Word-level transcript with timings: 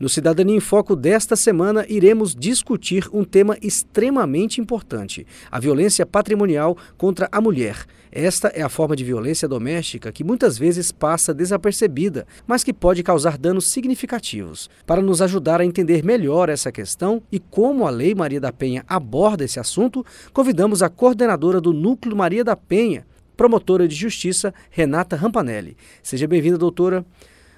No 0.00 0.08
Cidadania 0.08 0.56
em 0.56 0.60
Foco 0.60 0.96
desta 0.96 1.36
semana, 1.36 1.84
iremos 1.86 2.34
discutir 2.34 3.06
um 3.12 3.22
tema 3.22 3.58
extremamente 3.60 4.58
importante: 4.58 5.26
a 5.50 5.60
violência 5.60 6.06
patrimonial 6.06 6.74
contra 6.96 7.28
a 7.30 7.38
mulher. 7.38 7.84
Esta 8.10 8.48
é 8.48 8.62
a 8.62 8.70
forma 8.70 8.96
de 8.96 9.04
violência 9.04 9.46
doméstica 9.46 10.10
que 10.10 10.24
muitas 10.24 10.56
vezes 10.56 10.90
passa 10.90 11.34
desapercebida, 11.34 12.26
mas 12.46 12.64
que 12.64 12.72
pode 12.72 13.02
causar 13.02 13.36
danos 13.36 13.72
significativos. 13.72 14.70
Para 14.86 15.02
nos 15.02 15.20
ajudar 15.20 15.60
a 15.60 15.66
entender 15.66 16.02
melhor 16.02 16.48
essa 16.48 16.72
questão 16.72 17.22
e 17.30 17.38
como 17.38 17.86
a 17.86 17.90
Lei 17.90 18.14
Maria 18.14 18.40
da 18.40 18.50
Penha 18.50 18.82
aborda 18.88 19.44
esse 19.44 19.60
assunto, 19.60 20.04
convidamos 20.32 20.82
a 20.82 20.88
coordenadora 20.88 21.60
do 21.60 21.74
Núcleo 21.74 22.16
Maria 22.16 22.42
da 22.42 22.56
Penha, 22.56 23.06
promotora 23.36 23.86
de 23.86 23.94
justiça, 23.94 24.54
Renata 24.70 25.14
Rampanelli. 25.14 25.76
Seja 26.02 26.26
bem-vinda, 26.26 26.56
doutora. 26.56 27.04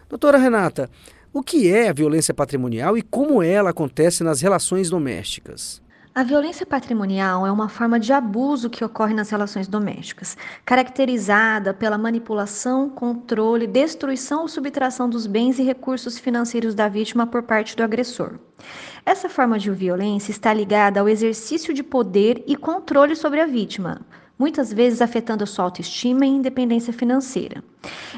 Doutora 0.09 0.37
Renata, 0.37 0.91
o 1.33 1.43
que 1.43 1.71
é 1.71 1.89
a 1.89 1.93
violência 1.95 2.35
patrimonial 2.35 2.97
e 2.97 3.01
como 3.01 3.43
ela 3.43 3.71
acontece 3.71 4.23
nas 4.23 4.43
relações 4.43 4.91
domésticas? 4.91 5.81
A 6.15 6.23
violência 6.23 6.67
patrimonial 6.67 7.47
é 7.47 7.51
uma 7.51 7.71
forma 7.71 7.99
de 7.99 8.13
abuso 8.13 8.69
que 8.69 8.85
ocorre 8.85 9.15
nas 9.15 9.31
relações 9.31 9.67
domésticas, 9.67 10.37
caracterizada 10.63 11.73
pela 11.73 11.97
manipulação, 11.97 12.91
controle, 12.91 13.67
destruição 13.67 14.43
ou 14.43 14.49
subtração 14.49 15.09
dos 15.09 15.27
bens 15.27 15.59
e 15.59 15.63
recursos 15.63 16.19
financeiros 16.19 16.75
da 16.75 16.87
vítima 16.87 17.27
por 17.27 17.45
parte 17.45 17.75
do 17.75 17.83
agressor. 17.83 18.39
Essa 19.07 19.31
forma 19.31 19.59
de 19.59 19.71
violência 19.71 20.33
está 20.33 20.53
ligada 20.53 21.01
ao 21.01 21.09
exercício 21.09 21.73
de 21.73 21.83
poder 21.83 22.45
e 22.47 22.57
controle 22.57 23.17
sobre 23.17 23.41
a 23.41 23.47
vítima, 23.47 24.03
muitas 24.39 24.71
vezes 24.71 25.01
afetando 25.01 25.45
a 25.45 25.47
sua 25.47 25.65
autoestima 25.65 26.27
e 26.27 26.29
independência 26.29 26.93
financeira. 26.93 27.65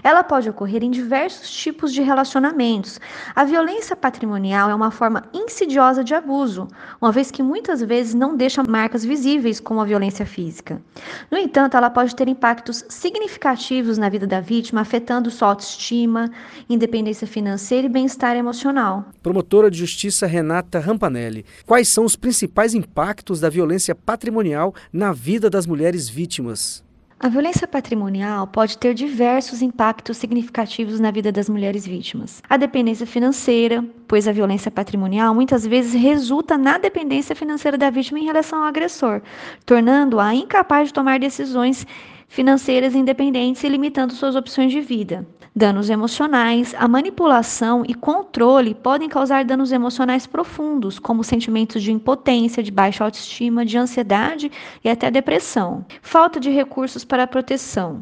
Ela 0.03 0.23
pode 0.23 0.49
ocorrer 0.49 0.83
em 0.83 0.91
diversos 0.91 1.51
tipos 1.51 1.93
de 1.93 2.03
relacionamentos. 2.03 3.01
A 3.35 3.45
violência 3.45 3.97
patrimonial 3.97 4.71
é 4.71 4.75
uma 4.75 4.91
forma 4.91 5.25
insidiosa 5.33 6.05
de 6.05 6.15
abuso, 6.15 6.69
uma 7.01 7.13
vez 7.13 7.31
que 7.31 7.43
muitas 7.43 7.81
vezes 7.81 8.15
não 8.15 8.37
deixa 8.37 8.63
marcas 8.63 9.05
visíveis 9.05 9.61
como 9.61 9.81
a 9.81 9.85
violência 9.85 10.27
física. 10.27 10.83
No 11.31 11.39
entanto, 11.39 11.77
ela 11.77 11.91
pode 11.91 12.15
ter 12.15 12.29
impactos 12.29 12.85
significativos 12.89 13.99
na 13.99 14.09
vida 14.09 14.27
da 14.27 14.41
vítima, 14.41 14.81
afetando 14.81 15.31
sua 15.31 15.49
autoestima, 15.49 16.31
independência 16.69 17.27
financeira 17.27 17.87
e 17.87 17.91
bem-estar 17.91 18.37
emocional. 18.37 19.07
Promotora 19.23 19.71
de 19.71 19.79
Justiça 19.79 20.27
Renata 20.27 20.79
Rampanelli, 20.79 21.45
quais 21.67 21.93
são 21.93 22.05
os 22.05 22.17
principais 22.17 22.75
impactos 22.75 23.41
da 23.41 23.49
violência 23.49 23.95
patrimonial 23.95 24.75
na 24.93 25.13
vida 25.13 25.49
das 25.49 25.67
mulheres 25.67 26.09
vítimas? 26.09 26.85
A 27.19 27.29
violência 27.29 27.67
patrimonial 27.67 28.47
pode 28.47 28.77
ter 28.77 28.93
diversos 28.93 29.63
impactos 29.63 30.17
significativos 30.17 30.99
na 30.99 31.11
vida 31.11 31.31
das 31.31 31.49
mulheres 31.49 31.87
vítimas. 31.87 32.43
A 32.51 32.57
dependência 32.57 33.07
financeira, 33.07 33.85
pois 34.09 34.27
a 34.27 34.33
violência 34.33 34.71
patrimonial 34.71 35.35
muitas 35.35 35.65
vezes 35.65 35.95
resulta 35.95 36.59
na 36.59 36.77
dependência 36.77 37.35
financeira 37.35 37.79
da 37.79 37.89
vítima 37.89 38.19
em 38.19 38.25
relação 38.25 38.59
ao 38.59 38.65
agressor, 38.65 39.23
tornando-a 39.65 40.35
incapaz 40.35 40.89
de 40.89 40.95
tomar 40.95 41.19
decisões 41.21 41.87
financeiras 42.35 42.97
independentes 42.97 43.63
e 43.63 43.69
limitando 43.69 44.13
suas 44.13 44.35
opções 44.35 44.73
de 44.73 44.81
vida. 44.81 45.25
Danos 45.55 45.89
emocionais, 45.89 46.75
a 46.77 46.89
manipulação 46.89 47.85
e 47.87 47.95
controle 47.95 48.75
podem 48.75 49.09
causar 49.09 49.45
danos 49.45 49.71
emocionais 49.71 50.27
profundos, 50.27 50.99
como 50.99 51.23
sentimentos 51.23 51.81
de 51.81 51.93
impotência, 51.93 52.61
de 52.61 52.73
baixa 52.73 53.05
autoestima, 53.05 53.65
de 53.65 53.79
ansiedade 53.79 54.51
e 54.83 54.91
até 54.91 55.13
depressão. 55.13 55.87
Falta 56.03 56.41
de 56.41 56.51
recursos 56.51 57.05
para 57.05 57.23
a 57.23 57.27
proteção 57.29 58.01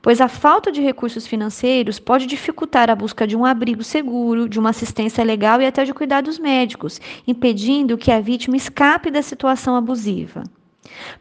pois 0.00 0.20
a 0.20 0.28
falta 0.28 0.70
de 0.70 0.80
recursos 0.80 1.26
financeiros 1.26 1.98
pode 1.98 2.26
dificultar 2.26 2.88
a 2.88 2.94
busca 2.94 3.26
de 3.26 3.36
um 3.36 3.44
abrigo 3.44 3.82
seguro, 3.82 4.48
de 4.48 4.56
uma 4.56 4.70
assistência 4.70 5.24
legal 5.24 5.60
e 5.60 5.66
até 5.66 5.84
de 5.84 5.92
cuidados 5.92 6.38
médicos, 6.38 7.00
impedindo 7.26 7.98
que 7.98 8.12
a 8.12 8.20
vítima 8.20 8.56
escape 8.56 9.10
da 9.10 9.20
situação 9.20 9.74
abusiva. 9.74 10.44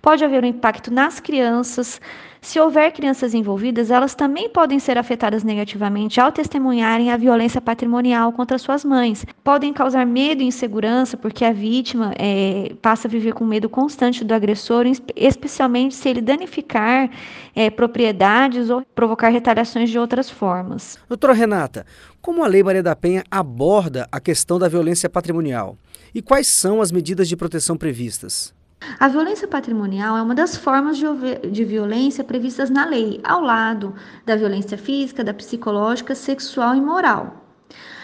Pode 0.02 0.24
haver 0.24 0.44
um 0.44 0.48
impacto 0.48 0.92
nas 0.92 1.20
crianças. 1.20 2.00
Se 2.44 2.60
houver 2.60 2.92
crianças 2.92 3.34
envolvidas, 3.34 3.90
elas 3.90 4.14
também 4.14 4.50
podem 4.50 4.78
ser 4.78 4.98
afetadas 4.98 5.46
negativamente 5.46 6.20
ao 6.20 6.30
testemunharem 6.30 7.10
a 7.10 7.16
violência 7.16 7.62
patrimonial 7.62 8.34
contra 8.34 8.58
suas 8.58 8.84
mães. 8.84 9.26
Podem 9.42 9.72
causar 9.72 10.06
medo 10.06 10.44
e 10.44 10.46
insegurança, 10.46 11.16
porque 11.16 11.46
a 11.46 11.54
vítima 11.54 12.14
é, 12.20 12.76
passa 12.82 13.08
a 13.08 13.12
viver 13.12 13.34
com 13.34 13.46
medo 13.46 13.70
constante 13.70 14.26
do 14.26 14.34
agressor, 14.34 14.86
especialmente 15.16 15.96
se 15.96 16.10
ele 16.10 16.20
danificar 16.20 17.10
é, 17.56 17.70
propriedades 17.70 18.70
ou 18.70 18.84
provocar 18.94 19.30
retaliações 19.30 19.90
de 19.90 19.98
outras 19.98 20.30
formas. 20.30 21.00
Doutora 21.08 21.32
Renata, 21.32 21.86
como 22.22 22.44
a 22.44 22.48
Lei 22.48 22.62
Maria 22.62 22.84
da 22.84 22.94
Penha 22.94 23.24
aborda 23.32 24.06
a 24.12 24.20
questão 24.20 24.60
da 24.60 24.68
violência 24.68 25.10
patrimonial? 25.10 25.78
E 26.14 26.22
quais 26.22 26.60
são 26.60 26.82
as 26.82 26.92
medidas 26.92 27.30
de 27.30 27.38
proteção 27.38 27.78
previstas? 27.78 28.54
A 29.00 29.08
violência 29.08 29.48
patrimonial 29.48 30.18
é 30.18 30.22
uma 30.22 30.36
das 30.36 30.56
formas 30.56 30.98
de, 30.98 31.66
violência 31.66 32.24
previstas 32.24 32.70
na 32.70 32.86
lei, 32.86 33.20
ao 33.24 33.42
lado 33.42 33.94
da 34.26 34.36
violência 34.36 34.78
física, 34.78 35.24
da 35.24 35.34
psicológica, 35.34 36.16
sexual 36.16 36.76
e 36.76 36.82
moral. 36.82 37.44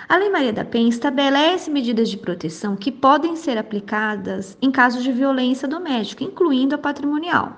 A 0.10 0.18
Lei 0.18 0.30
Maria 0.32 0.52
da 0.52 0.66
Penha 0.66 0.90
estabelece 0.90 1.70
medidas 1.70 2.10
de 2.10 2.18
proteção 2.18 2.76
que 2.76 2.92
podem 2.92 3.36
ser 3.36 3.60
aplicadas 3.60 4.58
em 4.60 4.72
casos 4.72 5.04
de 5.04 5.12
violência 5.12 5.68
doméstica, 5.68 6.24
incluindo 6.24 6.74
a 6.74 6.80
patrimonial. 6.80 7.58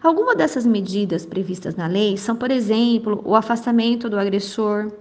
Algumas 0.00 0.36
dessas 0.36 0.64
medidas 0.64 1.26
previstas 1.26 1.74
na 1.74 1.88
lei 1.88 2.16
são, 2.16 2.36
por 2.36 2.52
exemplo, 2.52 3.20
o 3.24 3.34
afastamento 3.34 4.08
do 4.08 4.16
agressor, 4.16 4.92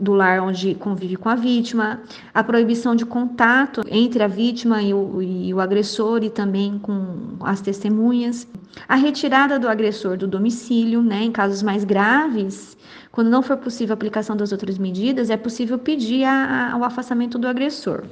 do 0.00 0.12
lar 0.12 0.40
onde 0.40 0.74
convive 0.74 1.16
com 1.16 1.28
a 1.28 1.34
vítima, 1.34 2.00
a 2.32 2.42
proibição 2.42 2.94
de 2.94 3.04
contato 3.04 3.82
entre 3.88 4.22
a 4.22 4.28
vítima 4.28 4.82
e 4.82 4.94
o, 4.94 5.22
e 5.22 5.52
o, 5.52 5.60
agressor 5.60 6.22
e 6.22 6.30
também 6.30 6.78
com 6.78 7.36
as 7.40 7.60
testemunhas, 7.60 8.46
a 8.88 8.94
retirada 8.94 9.58
do 9.58 9.68
agressor 9.68 10.16
do 10.16 10.26
domicílio, 10.26 11.02
né, 11.02 11.22
em 11.24 11.32
casos 11.32 11.62
mais 11.62 11.84
graves, 11.84 12.76
quando 13.10 13.30
não 13.30 13.42
for 13.42 13.56
possível 13.56 13.92
a 13.92 13.94
aplicação 13.94 14.36
das 14.36 14.52
outras 14.52 14.78
medidas, 14.78 15.30
é 15.30 15.36
possível 15.36 15.78
pedir 15.78 16.24
a, 16.24 16.72
a, 16.72 16.76
o 16.76 16.84
afastamento 16.84 17.38
do 17.38 17.48
agressor. 17.48 18.04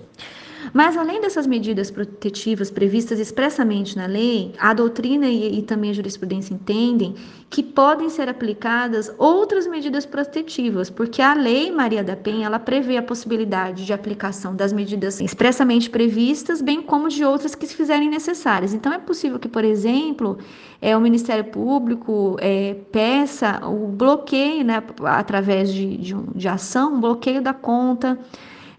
Mas, 0.77 0.95
além 0.95 1.23
dessas 1.23 1.47
medidas 1.47 1.91
protetivas 1.91 2.71
previstas 2.71 3.19
expressamente 3.19 3.97
na 3.97 4.05
lei, 4.05 4.53
a 4.59 4.75
doutrina 4.75 5.27
e, 5.27 5.61
e, 5.61 5.63
também 5.63 5.89
a 5.89 5.95
jurisprudência 5.95 6.53
entendem 6.53 7.15
que 7.49 7.63
podem 7.63 8.11
ser 8.11 8.29
aplicadas 8.29 9.11
outras 9.17 9.67
medidas 9.67 10.05
protetivas, 10.05 10.91
porque 10.91 11.23
a 11.23 11.33
lei 11.33 11.71
Maria 11.71 12.05
da 12.05 12.15
Penha 12.15 12.45
ela 12.45 12.59
prevê 12.59 12.99
a 12.99 13.03
possibilidade 13.03 13.87
de 13.87 13.93
aplicação 13.95 14.55
das 14.55 14.71
medidas 14.71 15.19
expressamente 15.19 15.89
previstas, 15.89 16.61
bem 16.61 16.83
como 16.83 17.09
de 17.09 17.25
outras 17.25 17.55
que 17.55 17.67
se 17.67 17.75
fizerem 17.75 18.11
necessárias. 18.11 18.75
Então, 18.75 18.93
é 18.93 18.99
possível 18.99 19.39
que, 19.39 19.49
por 19.49 19.65
exemplo, 19.65 20.37
é, 20.83 20.95
o 20.95 21.01
Ministério 21.01 21.45
Público 21.45 22.37
é, 22.39 22.75
peça 22.93 23.67
o 23.67 23.89
bloqueio, 23.89 24.63
né, 24.63 24.83
através 25.05 25.73
de, 25.73 25.97
de, 25.97 26.15
um, 26.15 26.27
de 26.35 26.47
ação, 26.47 26.97
um 26.97 27.01
bloqueio 27.01 27.41
da 27.41 27.55
conta 27.55 28.19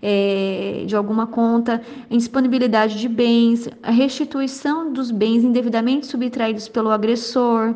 é, 0.01 0.83
de 0.85 0.95
alguma 0.95 1.27
conta, 1.27 1.81
indisponibilidade 2.09 2.99
de 2.99 3.07
bens, 3.07 3.69
a 3.81 3.91
restituição 3.91 4.91
dos 4.91 5.11
bens 5.11 5.43
indevidamente 5.43 6.07
subtraídos 6.07 6.67
pelo 6.67 6.91
agressor, 6.91 7.75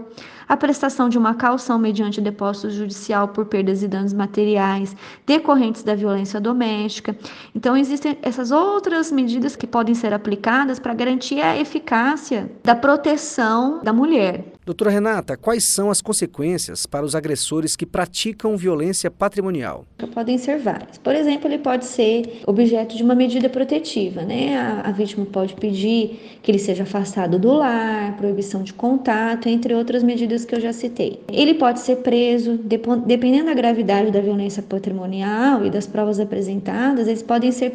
a 0.52 0.58
prestação 0.58 1.08
de 1.08 1.18
uma 1.18 1.34
calção 1.34 1.80
mediante 1.80 2.20
depósito 2.20 2.70
judicial 2.72 3.30
por 3.30 3.46
perdas 3.46 3.82
e 3.84 3.88
danos 3.88 4.12
materiais 4.12 4.94
decorrentes 5.26 5.82
da 5.82 5.96
violência 5.96 6.42
doméstica. 6.42 7.16
Então, 7.56 7.78
existem 7.78 8.18
essas 8.22 8.52
outras 8.52 9.14
medidas 9.14 9.56
que 9.56 9.66
podem 9.66 9.96
ser 9.96 10.14
aplicadas 10.14 10.78
para 10.78 10.94
garantir 10.94 11.40
a 11.40 11.58
eficácia 11.58 12.52
da 12.66 12.76
proteção 12.76 13.80
da 13.82 13.94
mulher. 13.94 14.44
Doutora 14.66 14.92
Renata, 14.92 15.36
quais 15.36 15.74
são 15.74 15.90
as 15.90 16.02
consequências 16.02 16.86
para 16.86 17.04
os 17.04 17.16
agressores 17.16 17.76
que 17.76 17.86
praticam 17.86 18.56
violência 18.56 19.10
patrimonial? 19.10 19.86
Podem 20.14 20.38
ser 20.38 20.60
várias. 20.60 20.98
Por 21.00 21.16
exemplo, 21.16 21.48
ele 21.48 21.58
pode 21.58 21.86
ser 21.86 22.42
objeto 22.46 22.96
de 22.96 23.02
uma 23.02 23.16
medida 23.16 23.50
protetiva, 23.50 24.22
né? 24.22 24.56
A, 24.56 24.90
a 24.90 24.92
vítima 24.92 25.26
pode 25.26 25.56
pedir 25.56 26.40
que 26.44 26.52
ele 26.52 26.60
seja 26.60 26.84
afastado 26.84 27.40
do 27.40 27.54
lar, 27.54 28.16
proibição 28.18 28.62
de 28.62 28.72
contato, 28.72 29.50
entre 29.50 29.74
outras 29.74 30.04
medidas 30.04 30.41
que 30.46 30.56
eu 30.56 30.60
já 30.60 30.74
citei. 30.74 31.20
Ele 31.32 31.54
pode 31.54 31.80
ser 31.80 31.98
preso, 31.98 32.58
dependendo 32.58 33.46
da 33.46 33.54
gravidade 33.54 34.12
da 34.12 34.22
violência 34.22 34.62
patrimonial 34.62 35.66
e 35.66 35.70
das 35.70 35.88
provas 35.88 36.20
apresentadas, 36.20 37.08
eles 37.08 37.24
podem 37.24 37.52
ser 37.52 37.72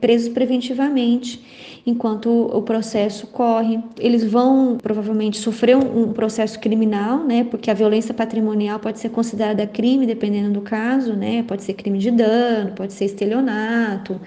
presos 0.00 0.28
preventivamente 0.28 1.42
enquanto 1.86 2.30
o 2.30 2.62
processo 2.62 3.26
corre. 3.26 3.78
Eles 3.98 4.24
vão 4.24 4.78
provavelmente 4.82 5.38
sofrer 5.38 5.76
um, 5.76 6.04
um 6.04 6.12
processo 6.12 6.58
criminal, 6.58 7.24
né? 7.24 7.44
Porque 7.44 7.70
a 7.70 7.74
violência 7.74 8.14
patrimonial 8.14 8.78
pode 8.78 8.98
ser 8.98 9.10
considerada 9.10 9.66
crime, 9.66 10.06
dependendo 10.06 10.50
do 10.50 10.60
caso, 10.60 11.12
né? 11.14 11.42
Pode 11.42 11.62
ser 11.62 11.74
crime 11.74 11.98
de 11.98 12.10
dano, 12.10 12.72
pode 12.72 12.92
ser 12.92 13.04
estelionato 13.04 14.20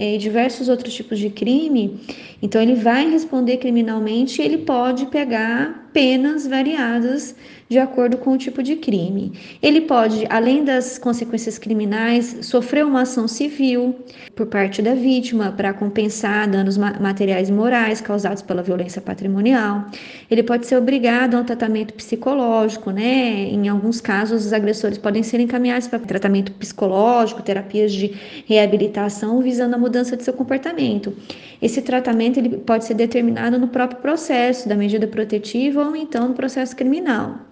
é, 0.00 0.16
diversos 0.16 0.70
outros 0.70 0.94
tipos 0.94 1.18
de 1.18 1.28
crime, 1.28 2.00
então 2.40 2.60
ele 2.62 2.74
vai 2.74 3.10
responder 3.10 3.58
criminalmente 3.58 4.40
e 4.40 4.44
ele 4.44 4.58
pode 4.58 5.04
pegar 5.06 5.79
penas 5.92 6.46
variadas 6.46 7.34
de 7.70 7.78
acordo 7.78 8.16
com 8.16 8.32
o 8.32 8.36
tipo 8.36 8.64
de 8.64 8.74
crime. 8.74 9.32
Ele 9.62 9.82
pode, 9.82 10.26
além 10.28 10.64
das 10.64 10.98
consequências 10.98 11.56
criminais, 11.56 12.38
sofrer 12.42 12.84
uma 12.84 13.02
ação 13.02 13.28
civil 13.28 13.94
por 14.34 14.46
parte 14.46 14.82
da 14.82 14.92
vítima 14.92 15.52
para 15.56 15.72
compensar 15.72 16.48
danos 16.48 16.76
materiais 16.76 17.48
e 17.48 17.52
morais 17.52 18.00
causados 18.00 18.42
pela 18.42 18.60
violência 18.60 19.00
patrimonial. 19.00 19.84
Ele 20.28 20.42
pode 20.42 20.66
ser 20.66 20.76
obrigado 20.76 21.36
a 21.36 21.40
um 21.40 21.44
tratamento 21.44 21.94
psicológico, 21.94 22.90
né? 22.90 23.44
Em 23.44 23.68
alguns 23.68 24.00
casos, 24.00 24.46
os 24.46 24.52
agressores 24.52 24.98
podem 24.98 25.22
ser 25.22 25.38
encaminhados 25.38 25.86
para 25.86 26.00
tratamento 26.00 26.50
psicológico, 26.52 27.40
terapias 27.40 27.92
de 27.92 28.12
reabilitação 28.46 29.40
visando 29.40 29.76
a 29.76 29.78
mudança 29.78 30.16
de 30.16 30.24
seu 30.24 30.32
comportamento. 30.32 31.14
Esse 31.62 31.82
tratamento 31.82 32.38
ele 32.38 32.56
pode 32.56 32.84
ser 32.84 32.94
determinado 32.94 33.60
no 33.60 33.68
próprio 33.68 34.00
processo 34.00 34.68
da 34.68 34.74
medida 34.74 35.06
protetiva 35.06 35.79
ou 35.88 35.96
então 35.96 36.28
no 36.28 36.34
processo 36.34 36.76
criminal. 36.76 37.50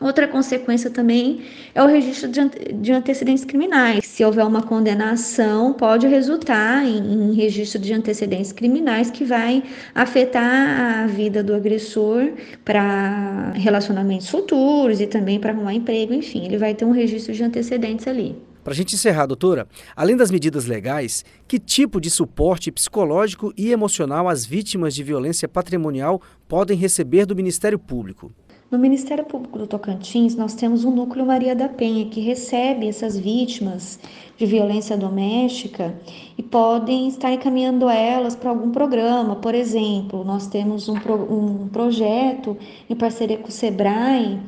Outra 0.00 0.28
consequência 0.28 0.90
também 0.90 1.40
é 1.74 1.82
o 1.82 1.86
registro 1.86 2.30
de 2.30 2.92
antecedentes 2.92 3.44
criminais. 3.44 4.04
Se 4.04 4.24
houver 4.24 4.46
uma 4.46 4.62
condenação, 4.62 5.72
pode 5.72 6.06
resultar 6.06 6.86
em, 6.86 7.32
registro 7.34 7.80
de 7.80 7.92
antecedentes 7.92 8.52
criminais 8.52 9.10
que 9.10 9.24
vai 9.24 9.60
afetar 9.92 11.02
a 11.02 11.06
vida 11.08 11.42
do 11.42 11.52
agressor 11.52 12.30
para 12.64 13.50
relacionamentos 13.56 14.30
futuros 14.30 15.00
e 15.00 15.06
também 15.08 15.40
para 15.40 15.50
arrumar 15.50 15.74
emprego, 15.74 16.14
enfim, 16.14 16.44
ele 16.46 16.58
vai 16.58 16.74
ter 16.74 16.84
um 16.84 16.92
registro 16.92 17.34
de 17.34 17.42
antecedentes 17.42 18.06
ali. 18.06 18.36
Para 18.68 18.74
a 18.74 18.76
gente 18.76 18.96
encerrar, 18.96 19.24
doutora, 19.24 19.66
além 19.96 20.14
das 20.14 20.30
medidas 20.30 20.66
legais, 20.66 21.24
que 21.48 21.58
tipo 21.58 21.98
de 21.98 22.10
suporte 22.10 22.70
psicológico 22.70 23.50
e 23.56 23.72
emocional 23.72 24.28
as 24.28 24.44
vítimas 24.44 24.94
de 24.94 25.02
violência 25.02 25.48
patrimonial 25.48 26.20
podem 26.46 26.76
receber 26.76 27.24
do 27.24 27.34
Ministério 27.34 27.78
Público? 27.78 28.30
No 28.70 28.78
Ministério 28.78 29.24
Público 29.24 29.58
do 29.58 29.66
Tocantins, 29.66 30.34
nós 30.34 30.54
temos 30.54 30.84
um 30.84 30.94
núcleo 30.94 31.24
Maria 31.24 31.56
da 31.56 31.66
Penha 31.66 32.10
que 32.10 32.20
recebe 32.20 32.86
essas 32.86 33.18
vítimas 33.18 33.98
de 34.36 34.44
violência 34.44 34.98
doméstica 34.98 35.98
e 36.36 36.42
podem 36.42 37.08
estar 37.08 37.32
encaminhando 37.32 37.88
elas 37.88 38.36
para 38.36 38.50
algum 38.50 38.70
programa. 38.70 39.36
Por 39.36 39.54
exemplo, 39.54 40.22
nós 40.24 40.46
temos 40.46 40.90
um, 40.90 40.94
pro, 41.00 41.14
um 41.14 41.68
projeto 41.68 42.54
em 42.90 42.94
parceria 42.94 43.38
com 43.38 43.48
o 43.48 43.50
SEBRAE, 43.50 44.38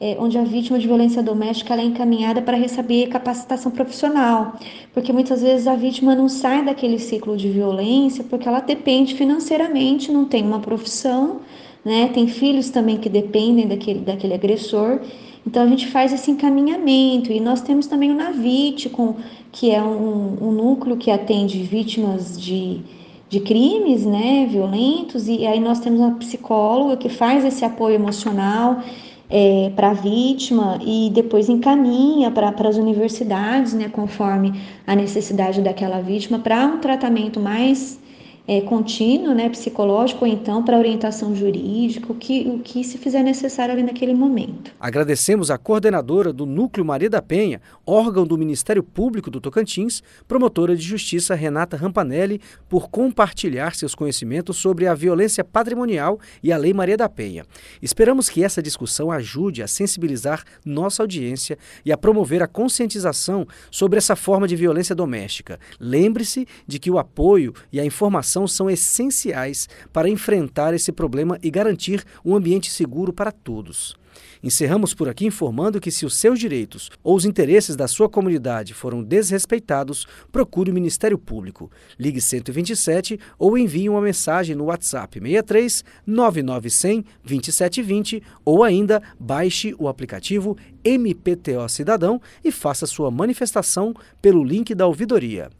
é, 0.00 0.16
onde 0.18 0.36
a 0.36 0.42
vítima 0.42 0.78
de 0.78 0.86
violência 0.86 1.22
doméstica 1.22 1.74
é 1.74 1.84
encaminhada 1.84 2.42
para 2.42 2.56
receber 2.56 3.08
capacitação 3.08 3.70
profissional, 3.70 4.56
porque 4.92 5.12
muitas 5.12 5.42
vezes 5.42 5.66
a 5.66 5.74
vítima 5.74 6.14
não 6.14 6.28
sai 6.28 6.64
daquele 6.64 6.98
ciclo 6.98 7.36
de 7.36 7.48
violência 7.48 8.24
porque 8.24 8.48
ela 8.48 8.60
depende 8.60 9.14
financeiramente, 9.14 10.12
não 10.12 10.24
tem 10.24 10.42
uma 10.42 10.60
profissão 10.60 11.40
né? 11.84 12.08
Tem 12.08 12.26
filhos 12.26 12.70
também 12.70 12.96
que 12.96 13.08
dependem 13.08 13.68
daquele, 13.68 14.00
daquele 14.00 14.34
agressor. 14.34 15.00
Então 15.46 15.62
a 15.62 15.66
gente 15.66 15.86
faz 15.88 16.12
esse 16.12 16.30
encaminhamento. 16.30 17.30
E 17.30 17.38
nós 17.38 17.60
temos 17.60 17.86
também 17.86 18.10
o 18.10 18.14
Navit, 18.14 18.88
com, 18.88 19.16
que 19.52 19.70
é 19.70 19.82
um, 19.82 20.48
um 20.48 20.52
núcleo 20.52 20.96
que 20.96 21.10
atende 21.10 21.62
vítimas 21.62 22.40
de, 22.40 22.80
de 23.28 23.40
crimes 23.40 24.06
né, 24.06 24.46
violentos, 24.50 25.28
e 25.28 25.46
aí 25.46 25.60
nós 25.60 25.80
temos 25.80 26.00
uma 26.00 26.12
psicóloga 26.12 26.96
que 26.96 27.10
faz 27.10 27.44
esse 27.44 27.64
apoio 27.64 27.96
emocional 27.96 28.82
é, 29.28 29.72
para 29.74 29.90
a 29.90 29.94
vítima 29.94 30.78
e 30.84 31.10
depois 31.12 31.48
encaminha 31.48 32.30
para 32.30 32.48
as 32.68 32.76
universidades, 32.76 33.72
né, 33.72 33.88
conforme 33.88 34.60
a 34.86 34.94
necessidade 34.94 35.60
daquela 35.60 36.00
vítima, 36.00 36.38
para 36.38 36.66
um 36.66 36.78
tratamento 36.78 37.40
mais 37.40 37.98
é, 38.46 38.60
contínuo, 38.60 39.34
né, 39.34 39.48
psicológico, 39.48 40.24
ou 40.24 40.30
então 40.30 40.62
para 40.62 40.78
orientação 40.78 41.34
jurídica, 41.34 42.12
o 42.12 42.14
que, 42.14 42.46
o 42.48 42.58
que 42.58 42.84
se 42.84 42.98
fizer 42.98 43.22
necessário 43.22 43.72
ali 43.72 43.82
naquele 43.82 44.14
momento. 44.14 44.70
Agradecemos 44.78 45.50
a 45.50 45.56
coordenadora 45.56 46.32
do 46.32 46.44
Núcleo 46.44 46.84
Maria 46.84 47.08
da 47.08 47.22
Penha, 47.22 47.60
órgão 47.86 48.26
do 48.26 48.36
Ministério 48.36 48.82
Público 48.82 49.30
do 49.30 49.40
Tocantins, 49.40 50.02
promotora 50.28 50.76
de 50.76 50.82
justiça 50.82 51.34
Renata 51.34 51.76
Rampanelli, 51.76 52.40
por 52.68 52.90
compartilhar 52.90 53.74
seus 53.74 53.94
conhecimentos 53.94 54.58
sobre 54.58 54.86
a 54.86 54.94
violência 54.94 55.42
patrimonial 55.42 56.18
e 56.42 56.52
a 56.52 56.56
Lei 56.56 56.74
Maria 56.74 56.96
da 56.96 57.08
Penha. 57.08 57.44
Esperamos 57.80 58.28
que 58.28 58.44
essa 58.44 58.62
discussão 58.62 59.10
ajude 59.10 59.62
a 59.62 59.66
sensibilizar 59.66 60.44
nossa 60.64 61.02
audiência 61.02 61.56
e 61.84 61.92
a 61.92 61.96
promover 61.96 62.42
a 62.42 62.46
conscientização 62.46 63.46
sobre 63.70 63.98
essa 63.98 64.14
forma 64.14 64.46
de 64.46 64.56
violência 64.56 64.94
doméstica. 64.94 65.58
Lembre-se 65.80 66.46
de 66.66 66.78
que 66.78 66.90
o 66.90 66.98
apoio 66.98 67.54
e 67.72 67.80
a 67.80 67.84
informação 67.84 68.33
são 68.46 68.68
essenciais 68.68 69.68
para 69.92 70.08
enfrentar 70.08 70.74
esse 70.74 70.90
problema 70.90 71.38
e 71.42 71.50
garantir 71.50 72.04
um 72.24 72.34
ambiente 72.34 72.70
seguro 72.70 73.12
para 73.12 73.30
todos. 73.30 73.94
Encerramos 74.42 74.92
por 74.92 75.08
aqui 75.08 75.26
informando 75.26 75.80
que, 75.80 75.90
se 75.90 76.04
os 76.04 76.18
seus 76.18 76.38
direitos 76.38 76.90
ou 77.02 77.16
os 77.16 77.24
interesses 77.24 77.76
da 77.76 77.88
sua 77.88 78.08
comunidade 78.08 78.74
foram 78.74 79.02
desrespeitados, 79.02 80.06
procure 80.30 80.70
o 80.70 80.74
Ministério 80.74 81.18
Público. 81.18 81.70
Ligue 81.98 82.20
127 82.20 83.18
ou 83.38 83.56
envie 83.56 83.88
uma 83.88 84.00
mensagem 84.00 84.54
no 84.54 84.64
WhatsApp 84.64 85.18
63 85.18 85.84
9900 86.06 87.10
2720 87.24 88.22
ou 88.44 88.62
ainda 88.62 89.02
baixe 89.18 89.74
o 89.78 89.88
aplicativo 89.88 90.56
MPTO 90.84 91.68
Cidadão 91.68 92.20
e 92.44 92.52
faça 92.52 92.86
sua 92.86 93.10
manifestação 93.10 93.94
pelo 94.20 94.44
link 94.44 94.74
da 94.74 94.86
ouvidoria. 94.86 95.50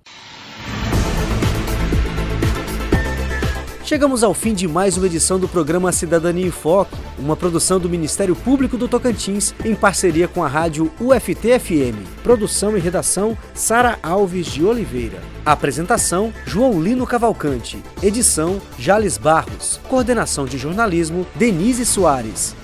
Chegamos 3.94 4.24
ao 4.24 4.34
fim 4.34 4.54
de 4.54 4.66
mais 4.66 4.96
uma 4.96 5.06
edição 5.06 5.38
do 5.38 5.46
programa 5.46 5.92
Cidadania 5.92 6.48
em 6.48 6.50
Foco, 6.50 6.98
uma 7.16 7.36
produção 7.36 7.78
do 7.78 7.88
Ministério 7.88 8.34
Público 8.34 8.76
do 8.76 8.88
Tocantins 8.88 9.54
em 9.64 9.72
parceria 9.72 10.26
com 10.26 10.42
a 10.42 10.48
rádio 10.48 10.90
UFT-FM. 11.00 11.94
Produção 12.20 12.76
e 12.76 12.80
redação 12.80 13.38
Sara 13.54 13.96
Alves 14.02 14.46
de 14.46 14.64
Oliveira. 14.64 15.20
Apresentação 15.46 16.32
João 16.44 16.82
Lino 16.82 17.06
Cavalcante. 17.06 17.80
Edição 18.02 18.60
Jales 18.76 19.16
Barros. 19.16 19.80
Coordenação 19.88 20.44
de 20.44 20.58
jornalismo 20.58 21.24
Denise 21.36 21.86
Soares. 21.86 22.56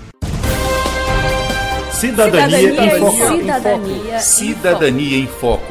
Cidadania, 1.92 2.58
Cidadania 2.58 2.96
em 2.96 2.98
Foco. 2.98 3.36
Cidadania, 3.36 4.18
Cidadania 4.18 5.18
em 5.18 5.26
Foco. 5.28 5.69